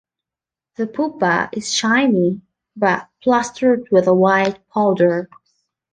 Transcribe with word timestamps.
The 0.77 0.87
pupa 0.87 1.49
is 1.53 1.71
shiny, 1.71 2.41
but 2.75 3.07
plastered 3.21 3.87
with 3.91 4.07
a 4.07 4.15
white 4.15 4.67
powder. 4.69 5.29